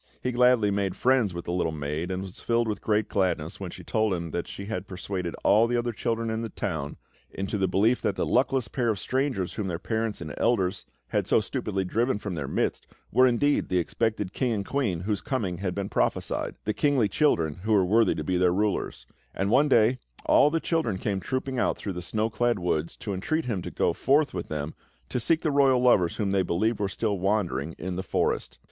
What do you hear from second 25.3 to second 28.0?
the royal lovers whom they believed were still wandering in